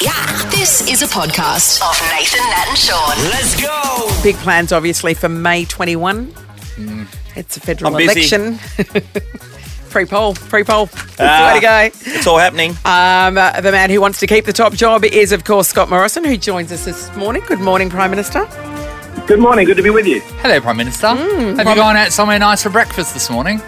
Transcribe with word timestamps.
Yeah, 0.00 0.48
this 0.50 0.88
is 0.88 1.02
a 1.02 1.06
podcast 1.06 1.80
of 1.82 2.00
Nathan, 2.12 2.38
Nat, 2.50 2.66
and 2.68 2.78
Sean. 2.78 3.16
Let's 3.30 3.60
go. 3.60 4.22
Big 4.22 4.36
plans, 4.36 4.72
obviously, 4.72 5.12
for 5.14 5.28
May 5.28 5.64
21. 5.64 6.32
It's 7.34 7.56
a 7.56 7.60
federal 7.60 7.92
I'm 7.92 7.96
busy. 7.96 8.20
election. 8.20 8.54
free 9.88 10.04
poll, 10.04 10.34
free 10.34 10.62
poll. 10.62 10.86
That's 10.86 11.20
Ah. 11.20 11.48
way 11.52 11.54
to 11.54 11.66
go. 12.00 12.12
It's 12.14 12.26
all 12.28 12.38
happening. 12.38 12.70
Um, 12.84 13.38
uh, 13.38 13.60
the 13.60 13.72
man 13.72 13.90
who 13.90 14.00
wants 14.00 14.20
to 14.20 14.28
keep 14.28 14.44
the 14.44 14.52
top 14.52 14.72
job 14.74 15.04
is, 15.04 15.32
of 15.32 15.42
course, 15.44 15.68
Scott 15.68 15.90
Morrison, 15.90 16.24
who 16.24 16.36
joins 16.36 16.70
us 16.70 16.84
this 16.84 17.14
morning. 17.16 17.42
Good 17.46 17.60
morning, 17.60 17.90
Prime 17.90 18.10
Minister. 18.10 18.46
Good 19.26 19.40
morning. 19.40 19.66
Good 19.66 19.76
to 19.78 19.82
be 19.82 19.90
with 19.90 20.06
you. 20.06 20.20
Hello, 20.42 20.60
Prime 20.60 20.76
Minister. 20.76 21.08
Have 21.08 21.58
you 21.66 21.74
gone 21.74 21.96
out 21.96 22.12
somewhere 22.12 22.38
nice 22.38 22.62
for 22.62 22.70
breakfast 22.70 23.14
this 23.14 23.30
morning? 23.30 23.60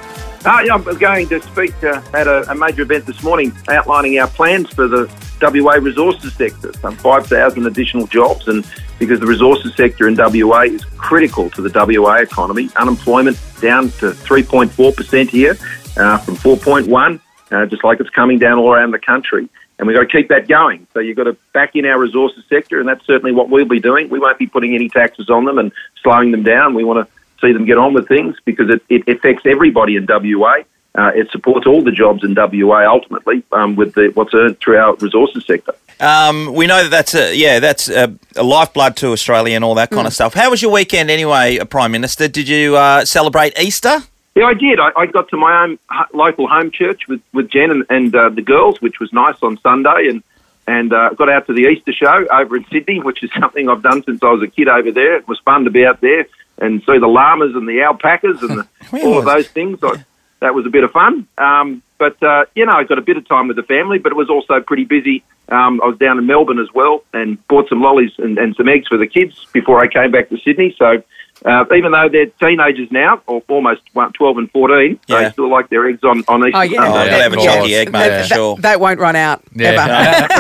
Uh, 0.45 0.63
yeah, 0.65 0.75
I 0.75 0.77
was 0.77 0.97
going 0.97 1.29
to 1.29 1.43
speak 1.43 1.75
uh, 1.83 2.01
at 2.15 2.27
a, 2.27 2.51
a 2.51 2.55
major 2.55 2.83
event 2.83 3.05
this 3.05 3.23
morning 3.23 3.53
outlining 3.69 4.19
our 4.21 4.29
plans 4.29 4.71
for 4.71 4.89
the 4.89 5.07
WA 5.41 5.75
resources 5.75 6.33
sector. 6.35 6.73
Some 6.75 6.97
5,000 6.97 7.67
additional 7.67 8.07
jobs, 8.07 8.49
and 8.49 8.67
because 8.99 9.21
the 9.21 9.27
resources 9.27 9.75
sector 9.75 10.09
in 10.09 10.17
WA 10.17 10.63
is 10.63 10.85
critical 10.85 11.51
to 11.51 11.63
the 11.63 11.71
WA 11.75 12.17
economy, 12.17 12.69
unemployment 12.77 13.39
down 13.61 13.91
to 13.91 14.11
3.4% 14.11 15.31
here 15.31 15.57
uh, 15.97 16.19
from 16.19 16.37
4.1, 16.37 17.21
uh, 17.51 17.67
just 17.67 17.85
like 17.85 18.01
it's 18.01 18.11
coming 18.11 18.39
down 18.39 18.59
all 18.59 18.73
around 18.73 18.93
the 18.93 18.99
country. 18.99 19.49
And 19.79 19.87
we've 19.87 19.97
got 19.97 20.03
to 20.03 20.09
keep 20.09 20.29
that 20.29 20.47
going. 20.47 20.87
So 20.93 21.01
you've 21.01 21.17
got 21.17 21.25
to 21.25 21.37
back 21.55 21.75
in 21.75 21.87
our 21.87 21.99
resources 21.99 22.45
sector, 22.51 22.81
and 22.81 22.89
that's 22.89 23.05
certainly 23.07 23.33
what 23.33 23.49
we'll 23.49 23.65
be 23.65 23.81
doing. 23.81 24.11
We 24.11 24.19
won't 24.19 24.39
be 24.39 24.47
putting 24.47 24.75
any 24.75 24.91
taxes 24.91 25.31
on 25.31 25.47
them 25.47 25.59
and 25.59 25.73
slowing 26.03 26.33
them 26.33 26.43
down. 26.43 26.75
We 26.75 26.85
want 26.85 27.07
to 27.07 27.13
see 27.41 27.53
them 27.55 27.65
get 27.65 27.79
on 27.79 27.95
with 27.95 28.07
things 28.07 28.37
because 28.45 28.69
it, 28.69 28.83
it 28.91 29.09
affects 29.09 29.47
everybody 29.47 29.97
in 29.97 30.07
WA. 30.07 30.65
Uh, 30.97 31.13
it 31.15 31.31
supports 31.31 31.67
all 31.67 31.83
the 31.83 31.93
jobs 31.93 32.25
in 32.25 32.35
WA 32.35 32.85
ultimately 32.85 33.45
um, 33.53 33.77
with 33.77 33.95
the, 33.95 34.11
what's 34.15 34.35
earned 34.35 34.59
through 34.59 34.77
our 34.77 34.95
resources 34.97 35.45
sector. 35.47 35.75
Um, 36.01 36.55
we 36.55 36.67
know 36.67 36.83
that 36.83 36.89
that's 36.89 37.15
a, 37.15 37.37
yeah, 37.37 37.61
that's 37.61 37.89
a, 37.89 38.15
a 38.35 38.43
lifeblood 38.43 38.97
to 38.97 39.09
Australia 39.09 39.55
and 39.55 39.65
all 39.65 39.75
that 39.75 39.91
kind 39.91 40.07
of 40.07 40.15
stuff. 40.15 40.35
How 40.35 40.51
was 40.51 40.63
your 40.63 40.73
weekend 40.73 41.11
anyway, 41.11 41.59
uh, 41.59 41.65
Prime 41.65 41.93
Minister? 41.93 42.27
Did 42.27 42.49
you 42.49 42.77
uh, 42.77 43.05
celebrate 43.05 43.59
Easter? 43.59 43.99
Yeah, 44.35 44.45
I 44.45 44.55
did. 44.55 44.81
I, 44.81 44.91
I 44.97 45.07
got 45.07 45.29
to 45.29 45.37
my 45.37 45.65
own 45.65 45.79
local 46.15 46.49
home 46.49 46.71
church 46.71 47.07
with, 47.07 47.21
with 47.33 47.51
Jen 47.51 47.71
and, 47.71 47.85
and 47.91 48.15
uh, 48.15 48.29
the 48.31 48.43
girls, 48.43 48.81
which 48.81 48.99
was 48.99 49.13
nice 49.13 49.37
on 49.43 49.59
Sunday, 49.59 50.09
and 50.09 50.23
and 50.67 50.93
uh, 50.93 51.11
got 51.11 51.29
out 51.29 51.47
to 51.49 51.53
the 51.53 51.63
Easter 51.63 51.93
show 51.93 52.27
over 52.31 52.57
in 52.57 52.65
Sydney, 52.67 53.01
which 53.03 53.23
is 53.23 53.31
something 53.39 53.69
I've 53.69 53.83
done 53.83 54.03
since 54.05 54.23
I 54.23 54.31
was 54.31 54.43
a 54.43 54.49
kid 54.49 54.69
over 54.69 54.91
there. 54.93 55.17
It 55.17 55.29
was 55.29 55.39
fun 55.41 55.65
to 55.65 55.71
be 55.71 55.85
out 55.85 56.01
there 56.01 56.27
and 56.59 56.81
see 56.83 56.99
the 56.99 57.09
llamas 57.09 57.55
and 57.55 57.67
the 57.67 57.83
alpacas 57.83 58.43
and 58.43 58.61
the, 58.61 58.69
all 59.05 59.19
of 59.19 59.25
those 59.25 59.49
things. 59.49 59.81
I, 59.83 60.05
that 60.41 60.55
was 60.55 60.67
a 60.67 60.71
bit 60.71 60.85
of 60.85 60.91
fun. 60.91 61.27
Um, 61.39 61.83
but 61.99 62.23
uh, 62.23 62.47
you 62.55 62.67
know, 62.67 62.73
I 62.73 62.85
got 62.85 62.99
a 62.99 63.03
bit 63.03 63.17
of 63.17 63.29
time 63.29 63.49
with 63.49 63.57
the 63.57 63.63
family, 63.63 63.99
but 63.99 64.13
it 64.13 64.17
was 64.17 64.31
also 64.31 64.61
pretty 64.61 64.85
busy. 64.85 65.23
Um, 65.51 65.81
I 65.83 65.87
was 65.87 65.99
down 65.99 66.19
in 66.19 66.27
Melbourne 66.27 66.59
as 66.61 66.73
well 66.75 67.03
and 67.13 67.37
bought 67.49 67.69
some 67.69 67.81
lollies 67.83 68.13
and, 68.19 68.39
and 68.39 68.55
some 68.57 68.69
eggs 68.69 68.87
for 68.89 68.97
the 68.99 69.07
kids 69.07 69.47
before 69.53 69.81
I 69.81 69.89
came 69.89 70.11
back 70.11 70.29
to 70.31 70.39
Sydney. 70.39 70.75
So 70.79 71.03
uh, 71.45 71.65
even 71.75 71.93
though 71.93 72.09
they're 72.11 72.27
teenagers 72.27 72.91
now, 72.93 73.23
or 73.27 73.43
almost 73.49 73.81
12 73.95 74.37
and 74.39 74.51
14, 74.51 75.01
Yeah. 75.09 75.23
they 75.25 75.31
still 75.31 75.49
like 75.51 75.71
their 75.71 75.89
eggs 75.89 76.05
on, 76.05 76.23
on 76.29 76.47
Easter 76.47 76.59
Oh, 76.59 76.61
yeah. 76.63 76.81
Sunday. 76.83 76.99
Oh, 76.99 77.05
yeah, 77.05 77.11
they'll 77.11 77.21
have 77.23 77.33
a 77.33 77.37
of 77.39 77.43
chunky 77.45 77.59
course. 77.61 77.73
egg, 77.73 77.93
mate, 77.93 77.99
that, 78.01 78.23
for 78.25 78.29
that- 78.29 78.35
sure. 78.37 78.57
that 78.59 78.81
won't 78.81 79.01
run 79.01 79.17
out, 79.17 79.43
ever. 79.59 79.63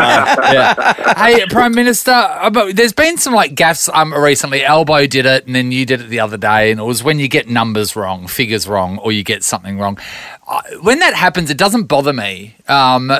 yeah. 0.52 1.14
Hey, 1.16 1.46
Prime 1.46 1.74
Minister, 1.74 2.12
about, 2.42 2.74
there's 2.76 2.92
been 2.92 3.16
some 3.16 3.32
like 3.34 3.54
gaffes 3.54 3.88
um, 3.94 4.12
recently. 4.12 4.64
Albo 4.64 5.06
did 5.06 5.26
it, 5.26 5.46
and 5.46 5.54
then 5.54 5.72
you 5.72 5.86
did 5.86 6.00
it 6.02 6.08
the 6.08 6.20
other 6.20 6.36
day, 6.36 6.70
and 6.70 6.78
it 6.80 6.84
was 6.84 7.02
when 7.02 7.18
you 7.18 7.28
get 7.28 7.48
numbers 7.48 7.96
wrong, 7.96 8.26
figures 8.26 8.68
wrong, 8.68 8.98
or 8.98 9.10
you 9.12 9.22
get 9.24 9.42
something 9.42 9.78
wrong. 9.78 9.98
Uh, 10.46 10.60
when 10.82 10.98
that 10.98 11.14
happens, 11.14 11.48
it 11.50 11.56
doesn't 11.56 11.84
bother 11.84 12.12
me. 12.12 12.54
Um, 12.68 13.10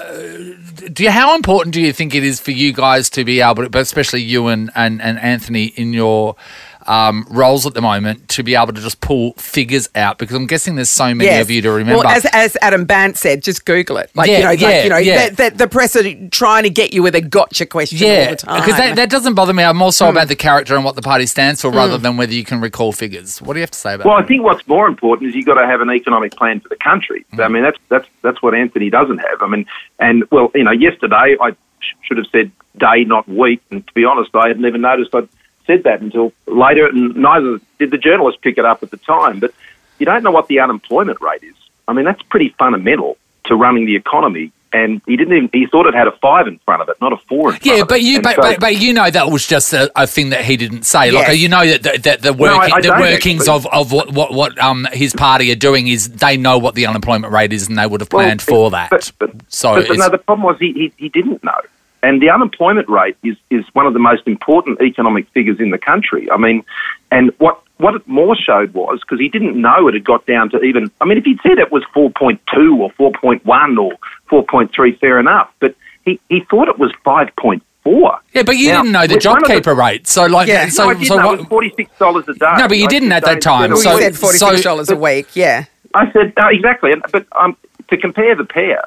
do 0.93 1.05
you, 1.05 1.11
how 1.11 1.35
important 1.35 1.75
do 1.75 1.81
you 1.81 1.93
think 1.93 2.15
it 2.15 2.25
is 2.25 2.41
for 2.41 2.51
you 2.51 2.73
guys 2.73 3.11
to 3.11 3.25
be 3.25 3.41
able 3.41 3.65
to, 3.65 3.71
but 3.71 3.83
especially 3.83 4.23
you 4.23 4.47
and, 4.49 4.71
and, 4.75 5.01
and 5.03 5.19
Anthony 5.19 5.67
in 5.67 5.93
your 5.93 6.37
um, 6.87 7.27
roles 7.31 7.67
at 7.67 7.75
the 7.75 7.81
moment, 7.81 8.29
to 8.31 8.43
be 8.43 8.55
able 8.55 8.73
to 8.73 8.81
just 8.81 9.01
pull 9.01 9.33
figures 9.35 9.89
out? 9.95 10.19
Because 10.19 10.37
I'm 10.37 10.47
guessing 10.47 10.75
there's 10.77 10.91
so 10.91 11.15
many 11.15 11.25
Yes. 11.31 11.43
of 11.43 11.51
you 11.51 11.63
to 11.63 11.71
remember. 11.71 12.05
Well, 12.05 12.09
as, 12.09 12.27
as 12.33 12.57
Adam 12.63 12.85
Bandt 12.85 13.17
said, 13.17 13.43
just 13.43 13.65
Google 13.65 13.97
it. 13.99 14.11
Like, 14.15 14.29
Yeah, 14.29 14.39
you 14.39 14.45
know, 14.45 14.51
yeah, 14.51 14.67
like, 14.69 14.85
you 14.85 14.91
know 14.91 14.97
yeah. 14.99 15.29
the, 15.31 15.51
the, 15.51 15.57
the 15.57 15.69
press 15.69 15.97
are 15.97 16.29
trying 16.31 16.63
to 16.65 16.71
get 16.71 16.93
you 16.93 17.03
with 17.03 17.15
a 17.15 17.21
gotcha 17.21 17.67
question 17.67 17.99
all 18.03 18.09
Yeah, 18.09 18.31
the 18.31 18.37
time. 18.37 18.61
because 18.61 18.77
that, 18.79 18.97
that 18.97 19.11
doesn't 19.11 19.35
bother 19.35 19.53
me. 19.53 19.63
I'm 19.63 19.83
also 19.83 20.07
Hmm. 20.07 20.17
about 20.17 20.29
the 20.29 20.37
character 20.37 20.75
and 20.75 20.85
what 20.85 20.97
the 20.97 21.03
party 21.03 21.27
stands 21.27 21.61
for 21.63 21.71
rather 21.71 21.99
than 21.99 22.17
whether 22.17 22.33
you 22.33 22.45
can 22.45 22.61
recall 22.61 22.93
figures. 22.93 23.41
What 23.43 23.55
do 23.55 23.59
you 23.61 23.63
have 23.63 23.71
to 23.73 23.79
say 23.79 23.95
about 23.95 24.07
Well, 24.07 24.17
that? 24.17 24.25
I 24.25 24.27
think 24.27 24.43
what's 24.43 24.67
more 24.67 24.87
important 24.89 25.29
is 25.29 25.35
you've 25.35 25.47
got 25.47 25.55
to 25.61 25.67
have 25.67 25.81
an 25.81 25.91
economic 25.91 26.33
plan 26.33 26.61
for 26.61 26.69
the 26.69 26.77
country. 26.77 27.25
I 27.39 27.49
mean, 27.49 27.63
that's 27.63 27.79
that's 27.89 28.07
that's 28.23 28.43
what 28.43 28.55
Anthony 28.55 28.91
doesn't 28.91 29.19
have. 29.19 29.41
I 29.43 29.47
mean, 29.49 29.67
and 29.99 30.25
well, 30.31 30.51
you 30.55 30.65
know, 30.65 30.71
yesterday 30.73 31.37
I 31.41 31.53
sh- 31.81 31.95
should 32.03 32.17
have 32.17 32.27
said 32.33 32.51
day, 32.79 33.05
not 33.05 33.29
week. 33.29 33.61
And 33.71 33.87
to 33.87 33.93
be 33.95 34.05
honest, 34.05 34.31
I 34.35 34.49
hadn't 34.49 34.65
even 34.65 34.81
noticed 34.81 35.15
I'd 35.15 35.29
said 35.67 35.85
that 35.85 36.01
until 36.01 36.33
later, 36.47 36.87
and 36.87 37.15
neither 37.17 37.59
did 37.79 37.91
the 37.91 37.99
journalist 37.99 38.41
pick 38.43 38.59
it 38.59 38.65
up 38.65 38.83
at 38.83 38.91
the 38.91 38.97
time. 38.99 39.41
But 39.41 39.53
you 39.99 40.07
don't 40.07 40.23
know 40.23 40.31
what 40.31 40.49
the 40.49 40.61
unemployment 40.61 41.21
rate 41.21 41.43
is. 41.43 41.55
I 41.89 41.93
mean, 41.93 42.05
that's 42.05 42.23
pretty 42.23 42.51
fundamental 42.59 43.17
to 43.45 43.57
running 43.57 43.87
the 43.87 43.97
economy. 43.97 44.53
And 44.73 45.03
he 45.05 45.17
didn't 45.17 45.37
even, 45.37 45.51
he 45.53 45.67
thought 45.67 45.89
it 45.89 45.95
had 45.95 46.07
a 46.07 46.13
five 46.13 46.47
in 46.47 46.59
front 46.61 46.81
of 46.81 46.89
it, 46.89 46.97
not 47.01 47.13
a 47.13 47.17
four 47.17 47.53
in 47.53 47.59
front 47.59 47.67
Yeah, 47.67 47.83
of 47.83 47.89
but 47.89 47.99
it. 47.99 48.05
you 48.05 48.23
but, 48.23 48.37
so- 48.37 48.43
but, 48.43 48.61
but 48.61 48.77
you 48.81 48.93
know 48.93 49.11
that 49.11 49.29
was 49.29 49.45
just 49.45 49.73
a, 49.73 49.91
a 50.01 50.07
thing 50.07 50.31
that 50.31 50.45
he 50.45 50.57
didn't 50.57 50.85
say. 50.85 51.11
Like 51.11 51.37
you 51.37 51.49
know 51.49 51.67
that 51.67 51.83
the, 51.83 51.99
that 52.05 52.23
the, 52.23 52.33
No, 52.33 52.45
I- 52.55 52.71
I 52.77 52.81
the 52.81 52.91
workings 52.91 53.49
actually. 53.49 53.57
of, 53.57 53.67
of 53.67 53.91
what, 53.93 54.13
what 54.13 54.33
what 54.33 54.57
um 54.61 54.87
his 54.93 55.13
party 55.13 55.51
are 55.51 55.57
doing 55.57 55.89
is 55.89 56.09
they 56.11 56.37
know 56.37 56.57
what 56.57 56.77
the 56.77 56.87
unemployment 56.87 57.33
rate 57.33 57.53
is 57.53 57.67
and 57.69 57.77
they 57.77 57.85
would 57.87 58.01
have 58.01 58.13
Well, 58.13 58.25
planned 58.25 58.43
for 58.43 58.71
that. 58.71 58.91
But, 58.91 59.11
but, 59.19 59.31
so 59.49 59.75
but, 59.75 59.89
but 59.89 59.99
no, 59.99 60.09
the 60.09 60.19
problem 60.19 60.45
was 60.45 60.57
he, 60.61 60.73
he, 60.73 60.93
he 60.99 61.09
didn't 61.09 61.43
know. 61.43 61.61
And 62.03 62.23
the 62.23 62.31
unemployment 62.31 62.89
rate 62.89 63.17
is, 63.23 63.37
is 63.51 63.65
one 63.75 63.87
of 63.87 63.93
the 63.93 63.99
most 63.99 64.27
important 64.27 64.81
economic 64.81 65.29
figures 65.31 65.61
in 65.61 65.71
the 65.71 65.79
country. 65.79 66.31
I 66.31 66.37
mean, 66.39 66.65
and 67.11 67.31
what, 67.39 67.61
what 67.77 67.95
it 67.95 68.07
more 68.09 68.35
showed 68.37 68.73
was, 68.73 69.01
because 69.01 69.19
he 69.21 69.29
didn't 69.29 69.61
know 69.61 69.87
it 69.89 69.95
had 69.95 70.05
got 70.05 70.25
down 70.27 70.49
to 70.51 70.61
even, 70.63 70.91
I 71.01 71.05
mean, 71.05 71.19
if 71.19 71.25
he'd 71.25 71.41
said 71.43 71.59
it 71.59 71.71
was 71.71 71.83
4.2 71.95 72.39
or 72.79 72.91
4.1 73.13 73.79
or 73.79 74.43
4.3, 74.45 74.99
fair 74.99 75.19
enough. 75.19 75.53
But 75.61 75.75
he, 76.05 76.19
he 76.31 76.41
thought 76.51 76.69
it 76.69 76.79
was 76.79 76.91
5.4. 77.05 77.61
yeah, 78.33 78.43
but 78.45 78.57
you 78.57 78.69
Now, 78.69 78.83
didn't 78.83 78.93
know 78.93 79.07
the 79.07 79.15
with 79.15 79.23
the- 79.23 79.29
JobKeeper 79.29 79.77
rate. 79.77 80.07
So 80.07 80.27
like, 80.27 80.49
Yeah. 80.49 80.69
so 80.69 80.85
no, 80.85 80.91
I 80.91 80.95
did 80.95 81.07
so 81.07 81.17
know 81.17 81.27
what? 81.27 81.35
it 81.35 81.39
was 81.41 81.49
forty-six 81.49 81.91
dollars 81.99 82.29
a 82.29 82.35
day. 82.35 82.53
No, 82.59 82.69
but 82.69 82.77
you 82.79 82.85
I 82.85 82.89
didn't 82.89 83.13
at 83.13 83.25
that 83.25 83.41
time, 83.43 83.71
instead 83.73 83.89
Well, 83.91 83.97
of 83.97 84.03
you 84.03 84.13
so- 84.13 84.13
said 84.13 84.17
forty-six 84.41 84.63
dollars 84.63 84.91
a 84.91 84.97
week. 84.97 85.35
Yeah. 85.35 85.65
I 85.95 86.11
said 86.13 86.33
no, 86.39 86.49
exactly, 86.49 86.93
but 87.11 87.27
um, 87.33 87.57
to 87.89 87.97
compare 87.97 88.35
the 88.37 88.45
pair, 88.45 88.85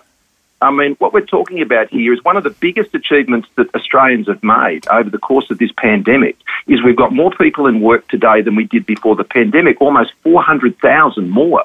I 0.63 0.72
mean, 0.72 0.96
what 0.96 1.13
we're 1.13 1.25
talking 1.25 1.62
about 1.62 1.90
here 1.90 2.13
is 2.13 2.24
one 2.24 2.38
of 2.38 2.44
the 2.44 2.50
biggest 2.50 2.96
achievements 2.96 3.47
that 3.56 3.74
Australians 3.75 4.28
have 4.28 4.41
made 4.44 4.88
over 4.88 5.09
the 5.09 5.18
course 5.18 5.51
of 5.51 5.57
this 5.57 5.72
pandemic. 5.78 6.38
Is 6.68 6.81
we've 6.81 6.96
got 6.96 7.13
more 7.13 7.31
people 7.31 7.68
in 7.68 7.81
work 7.81 8.07
today 8.07 8.41
than 8.41 8.56
we 8.56 8.63
did 8.63 8.85
before 8.85 9.16
the 9.16 9.25
pandemic, 9.25 9.81
almost 9.81 10.13
four 10.24 10.41
hundred 10.41 10.79
thousand 10.79 11.29
more. 11.29 11.63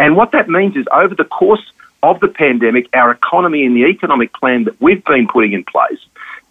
And 0.00 0.16
what 0.16 0.32
that 0.32 0.48
means 0.48 0.76
is 0.76 0.86
over 0.92 1.14
the 1.14 1.24
course 1.24 1.72
of 2.02 2.18
the 2.18 2.28
pandemic, 2.28 2.88
our 2.92 3.12
economy 3.12 3.64
and 3.64 3.76
the 3.76 3.84
economic 3.84 4.32
plan 4.34 4.64
that 4.64 4.80
we've 4.80 5.04
been 5.04 5.28
putting 5.28 5.52
in 5.52 5.62
place, 5.62 6.00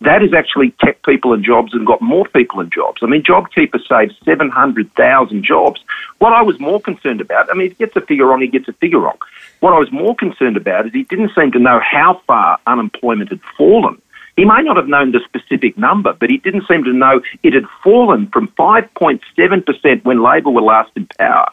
that 0.02 0.22
has 0.22 0.34
actually 0.34 0.72
kept 0.72 1.06
people 1.06 1.32
in 1.34 1.44
jobs 1.44 1.74
and 1.74 1.86
got 1.86 2.02
more 2.02 2.26
people 2.26 2.60
in 2.60 2.70
jobs. 2.72 3.02
I 3.04 3.06
mean, 3.06 3.22
JobKeeper 3.22 3.88
saved 3.88 4.16
700,000 4.26 5.44
jobs. 5.44 5.80
What 6.18 6.34
I 6.34 6.42
was 6.42 6.60
more 6.60 6.82
concerned 6.82 7.22
about, 7.22 7.50
I 7.52 7.54
mean, 7.54 7.68
if 7.68 7.78
he 7.78 7.86
gets 7.86 7.96
a 7.96 8.02
figure 8.02 8.26
wrong, 8.26 8.42
he 8.42 8.48
gets 8.48 8.68
a 8.68 8.74
figure 8.74 9.00
wrong. 9.00 9.18
What 9.60 9.74
I 9.74 9.80
was 9.80 9.92
more 9.92 10.16
concerned 10.16 10.58
about 10.58 10.88
is 10.88 10.94
he 10.94 11.04
didn't 11.04 11.36
seem 11.36 11.52
to 11.52 11.60
know 11.60 11.80
how 11.80 12.20
far 12.26 12.58
unemployment 12.66 13.30
had 13.30 13.42
fallen. 13.56 14.02
He 14.36 14.44
may 14.44 14.64
not 14.64 14.78
have 14.78 14.88
known 14.88 15.12
the 15.12 15.20
specific 15.20 15.78
number, 15.78 16.14
but 16.14 16.32
he 16.32 16.38
didn't 16.38 16.68
seem 16.68 16.84
to 16.86 16.94
know 16.94 17.22
it 17.44 17.54
had 17.54 17.66
fallen 17.84 18.28
from 18.28 18.48
5.7% 18.50 20.04
when 20.04 20.24
Labor 20.24 20.50
were 20.50 20.62
last 20.62 20.92
in 20.96 21.06
power, 21.06 21.48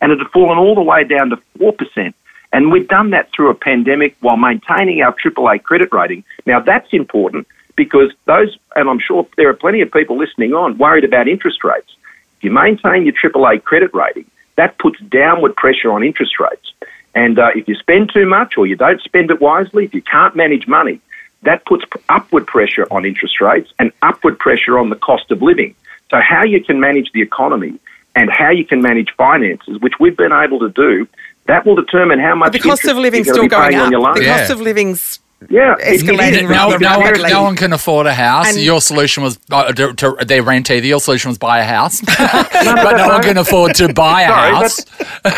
and 0.00 0.10
it 0.10 0.18
had 0.18 0.28
fallen 0.28 0.56
all 0.56 0.74
the 0.74 0.80
way 0.80 1.04
down 1.04 1.30
to 1.30 1.36
4%. 1.58 2.14
And 2.52 2.72
we've 2.72 2.88
done 2.88 3.10
that 3.10 3.30
through 3.32 3.50
a 3.50 3.54
pandemic 3.54 4.16
while 4.20 4.38
maintaining 4.38 5.02
our 5.02 5.12
AAA 5.12 5.62
credit 5.62 5.92
rating. 5.92 6.24
Now, 6.46 6.60
that's 6.60 6.88
important 6.92 7.46
because 7.76 8.12
those, 8.26 8.56
and 8.76 8.88
I'm 8.88 8.98
sure 8.98 9.26
there 9.36 9.48
are 9.48 9.54
plenty 9.54 9.80
of 9.80 9.90
people 9.92 10.16
listening 10.18 10.52
on 10.52 10.78
worried 10.78 11.04
about 11.04 11.28
interest 11.28 11.64
rates. 11.64 11.90
If 12.38 12.44
you 12.44 12.50
maintain 12.50 13.04
your 13.04 13.14
AAA 13.14 13.62
credit 13.64 13.92
rating, 13.94 14.26
that 14.56 14.78
puts 14.78 14.98
downward 15.00 15.56
pressure 15.56 15.90
on 15.92 16.02
interest 16.02 16.38
rates. 16.40 16.72
And 17.14 17.38
uh, 17.38 17.50
if 17.54 17.66
you 17.68 17.74
spend 17.74 18.12
too 18.12 18.26
much 18.26 18.56
or 18.56 18.66
you 18.66 18.76
don't 18.76 19.00
spend 19.02 19.30
it 19.30 19.40
wisely, 19.40 19.84
if 19.84 19.94
you 19.94 20.02
can't 20.02 20.36
manage 20.36 20.66
money, 20.68 21.00
that 21.42 21.64
puts 21.64 21.84
upward 22.08 22.46
pressure 22.46 22.86
on 22.90 23.04
interest 23.04 23.40
rates 23.40 23.72
and 23.78 23.92
upward 24.02 24.38
pressure 24.38 24.78
on 24.78 24.90
the 24.90 24.96
cost 24.96 25.30
of 25.30 25.42
living. 25.42 25.74
So, 26.10 26.20
how 26.20 26.44
you 26.44 26.62
can 26.62 26.80
manage 26.80 27.10
the 27.12 27.22
economy 27.22 27.78
and 28.16 28.30
how 28.30 28.50
you 28.50 28.64
can 28.64 28.82
manage 28.82 29.10
finances, 29.16 29.78
which 29.80 29.94
we've 29.98 30.16
been 30.16 30.32
able 30.32 30.58
to 30.60 30.68
do, 30.68 31.08
that 31.46 31.64
will 31.64 31.76
determine 31.76 32.18
how 32.18 32.34
much 32.34 32.52
But 32.52 32.60
the 32.62 32.68
cost 32.68 32.84
of 32.86 32.96
living 32.96 33.24
you're 33.24 33.34
still 33.34 33.48
gonna 33.48 33.48
be 33.48 33.48
going 33.48 33.70
paying 33.70 33.80
on 33.80 33.90
your 33.92 34.00
up. 34.00 34.06
loan. 34.06 34.14
The 34.18 34.24
Yeah. 34.24 34.38
cost 34.38 34.50
of 34.50 34.60
living's 34.60 35.18
Yeah, 35.48 35.74
escalating 35.80 36.42
no, 36.42 36.48
rather 36.48 36.78
no, 36.78 36.98
one, 36.98 37.22
no 37.22 37.42
one 37.44 37.56
can 37.56 37.72
afford 37.72 38.06
a 38.06 38.12
house. 38.12 38.50
And- 38.54 38.62
your 38.62 38.80
solution 38.80 39.22
was 39.22 39.38
uh, 39.50 39.72
to, 39.72 39.94
to, 39.94 40.16
they 40.26 40.42
rent 40.42 40.70
either. 40.70 40.86
Your 40.86 41.00
solution 41.00 41.30
was 41.30 41.38
buy 41.38 41.60
a 41.60 41.64
house, 41.64 42.00
but 42.18 42.96
no 42.96 43.08
one 43.08 43.22
can 43.22 43.38
afford 43.38 43.74
to 43.76 43.92
buy 43.92 44.22
a 44.22 44.28
Sorry, 44.28 44.54
house. 44.54 44.84